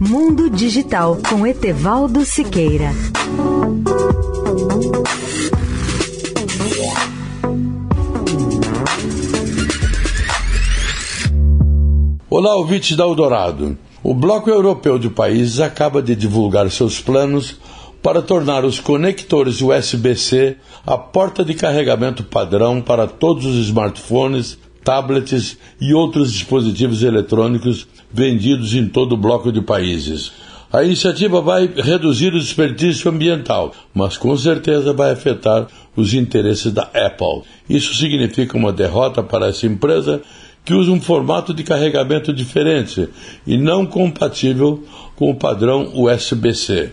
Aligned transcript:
Mundo 0.00 0.48
Digital 0.48 1.18
com 1.28 1.44
Etevaldo 1.44 2.24
Siqueira. 2.24 2.92
Olá, 12.30 12.54
ouvintes 12.54 12.96
da 12.96 13.02
Eldorado. 13.02 13.76
O 14.00 14.14
Bloco 14.14 14.48
Europeu 14.48 15.00
de 15.00 15.10
Países 15.10 15.58
acaba 15.58 16.00
de 16.00 16.14
divulgar 16.14 16.70
seus 16.70 17.00
planos 17.00 17.58
para 18.00 18.22
tornar 18.22 18.64
os 18.64 18.78
conectores 18.78 19.60
USB-C 19.60 20.56
a 20.86 20.96
porta 20.96 21.44
de 21.44 21.54
carregamento 21.54 22.22
padrão 22.22 22.80
para 22.80 23.08
todos 23.08 23.44
os 23.44 23.56
smartphones, 23.66 24.56
tablets 24.88 25.58
e 25.78 25.92
outros 25.92 26.32
dispositivos 26.32 27.02
eletrônicos 27.02 27.86
vendidos 28.10 28.72
em 28.72 28.88
todo 28.88 29.12
o 29.12 29.18
bloco 29.18 29.52
de 29.52 29.60
países. 29.60 30.32
A 30.72 30.82
iniciativa 30.82 31.42
vai 31.42 31.66
reduzir 31.66 32.32
o 32.32 32.40
desperdício 32.40 33.10
ambiental, 33.10 33.74
mas 33.92 34.16
com 34.16 34.34
certeza 34.34 34.94
vai 34.94 35.10
afetar 35.10 35.66
os 35.94 36.14
interesses 36.14 36.72
da 36.72 36.84
Apple. 36.84 37.42
Isso 37.68 37.94
significa 37.96 38.56
uma 38.56 38.72
derrota 38.72 39.22
para 39.22 39.48
essa 39.48 39.66
empresa 39.66 40.22
que 40.64 40.72
usa 40.72 40.90
um 40.90 41.02
formato 41.02 41.52
de 41.52 41.64
carregamento 41.64 42.32
diferente 42.32 43.10
e 43.46 43.58
não 43.58 43.84
compatível 43.84 44.82
com 45.16 45.30
o 45.30 45.34
padrão 45.34 45.92
USB-C. 45.96 46.92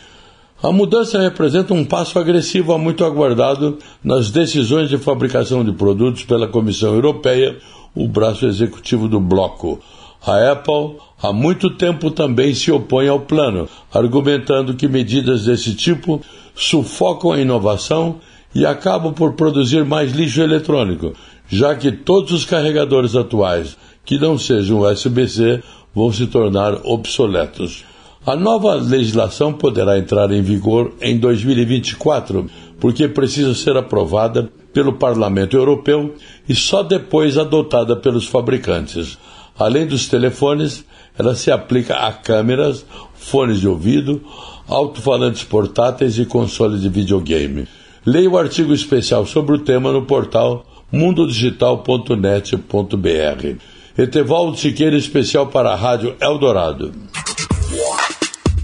A 0.61 0.69
mudança 0.69 1.21
representa 1.21 1.73
um 1.73 1.85
passo 1.85 2.19
agressivo 2.19 2.73
há 2.73 2.77
muito 2.77 3.05
aguardado 3.05 3.77
nas 4.03 4.31
decisões 4.31 4.89
de 4.89 4.97
fabricação 4.97 5.63
de 5.63 5.71
produtos 5.71 6.25
pela 6.25 6.47
Comissão 6.47 6.93
Europeia, 6.93 7.55
o 7.95 8.07
braço 8.07 8.45
executivo 8.45 9.07
do 9.07 9.19
bloco. 9.19 9.79
A 10.25 10.51
Apple 10.51 10.97
há 11.21 11.31
muito 11.31 11.69
tempo 11.69 12.11
também 12.11 12.53
se 12.53 12.71
opõe 12.71 13.07
ao 13.07 13.19
plano, 13.19 13.69
argumentando 13.93 14.73
que 14.73 14.87
medidas 14.87 15.45
desse 15.45 15.75
tipo 15.75 16.21
sufocam 16.55 17.31
a 17.31 17.39
inovação 17.39 18.15
e 18.53 18.65
acabam 18.65 19.13
por 19.13 19.33
produzir 19.33 19.85
mais 19.85 20.11
lixo 20.13 20.41
eletrônico, 20.41 21.13
já 21.47 21.75
que 21.75 21.91
todos 21.91 22.31
os 22.31 22.45
carregadores 22.45 23.15
atuais 23.15 23.77
que 24.03 24.17
não 24.17 24.37
sejam 24.37 24.81
USB-C 24.81 25.61
vão 25.93 26.11
se 26.11 26.27
tornar 26.27 26.79
obsoletos. 26.83 27.83
A 28.25 28.35
nova 28.35 28.73
legislação 28.73 29.53
poderá 29.53 29.99
entrar 29.99 30.31
em 30.31 30.41
vigor 30.41 30.93
em 30.99 31.17
2024, 31.19 32.49
porque 32.79 33.07
precisa 33.07 33.53
ser 33.53 33.77
aprovada 33.77 34.49
pelo 34.73 34.93
Parlamento 34.93 35.55
Europeu 35.55 36.15
e 36.47 36.53
só 36.53 36.83
depois 36.83 37.37
adotada 37.37 37.95
pelos 37.95 38.27
fabricantes. 38.27 39.17
Além 39.57 39.87
dos 39.87 40.07
telefones, 40.07 40.83
ela 41.17 41.33
se 41.33 41.49
aplica 41.49 41.95
a 41.95 42.11
câmeras, 42.11 42.85
fones 43.13 43.61
de 43.61 43.67
ouvido, 43.67 44.21
alto-falantes 44.67 45.43
portáteis 45.43 46.19
e 46.19 46.25
consoles 46.25 46.81
de 46.81 46.89
videogame. 46.89 47.67
Leia 48.05 48.29
o 48.29 48.37
artigo 48.37 48.73
especial 48.73 49.25
sobre 49.25 49.55
o 49.55 49.59
tema 49.59 49.91
no 49.91 50.05
portal 50.05 50.65
mundodigital.net.br. 50.91 53.57
Etevaldo 53.97 54.57
Siqueira, 54.57 54.97
especial 54.97 55.47
para 55.47 55.71
a 55.71 55.75
Rádio 55.75 56.15
Eldorado. 56.19 56.91